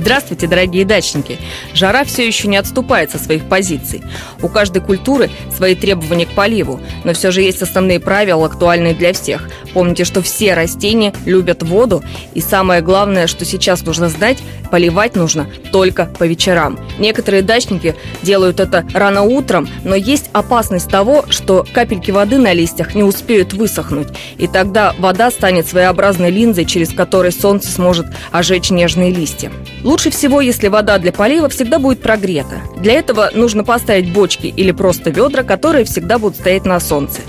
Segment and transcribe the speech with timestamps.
[0.00, 1.38] Здравствуйте, дорогие дачники!
[1.74, 4.02] Жара все еще не отступает со своих позиций.
[4.40, 9.12] У каждой культуры свои требования к поливу, но все же есть основные правила, актуальные для
[9.12, 9.50] всех.
[9.74, 12.02] Помните, что все растения любят воду,
[12.32, 14.38] и самое главное, что сейчас нужно знать,
[14.70, 16.78] поливать нужно только по вечерам.
[16.98, 22.94] Некоторые дачники делают это рано утром, но есть опасность того, что капельки воды на листьях
[22.94, 24.08] не успеют высохнуть,
[24.38, 29.52] и тогда вода станет своеобразной линзой, через которой солнце сможет ожечь нежные листья.
[29.82, 32.60] Лучше всего, если вода для полива всегда будет прогрета.
[32.78, 37.20] Для этого нужно поставить бочки или просто ведра, которые всегда будут стоять на солнце.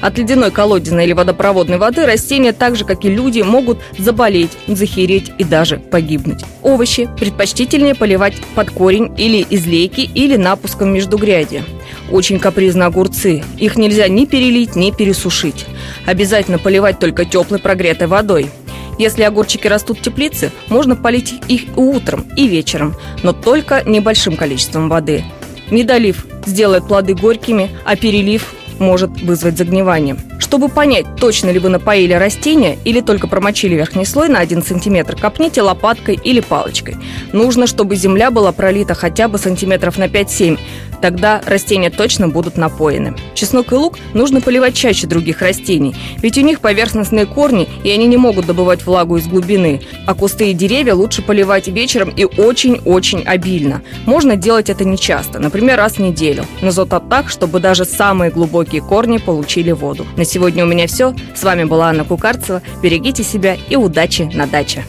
[0.00, 5.32] От ледяной колодезной или водопроводной воды растения, так же как и люди, могут заболеть, захереть
[5.38, 6.44] и даже погибнуть.
[6.62, 11.64] Овощи предпочтительнее поливать под корень или из лейки или напуском между гряди.
[12.10, 13.42] Очень капризны огурцы.
[13.58, 15.66] Их нельзя ни перелить, ни пересушить.
[16.06, 18.50] Обязательно поливать только теплой прогретой водой.
[18.98, 24.88] Если огурчики растут в теплице, можно полить их утром и вечером, но только небольшим количеством
[24.88, 25.24] воды.
[25.70, 30.16] Недолив сделает плоды горькими, а перелив может вызвать загнивание.
[30.48, 35.14] Чтобы понять, точно ли вы напоили растение или только промочили верхний слой на 1 см,
[35.20, 36.96] копните лопаткой или палочкой.
[37.34, 40.58] Нужно, чтобы земля была пролита хотя бы сантиметров на 5-7.
[41.00, 43.14] Тогда растения точно будут напоены.
[43.34, 48.06] Чеснок и лук нужно поливать чаще других растений, ведь у них поверхностные корни, и они
[48.06, 49.82] не могут добывать влагу из глубины.
[50.06, 53.82] А кусты и деревья лучше поливать вечером и очень-очень обильно.
[54.06, 58.82] Можно делать это нечасто, например, раз в неделю, но зато так, чтобы даже самые глубокие
[58.82, 60.06] корни получили воду.
[60.16, 61.14] На сегодня у меня все.
[61.34, 62.62] С вами была Анна Кукарцева.
[62.80, 64.84] Берегите себя и удачи на даче.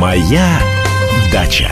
[0.00, 0.58] Моя
[1.32, 1.70] дача.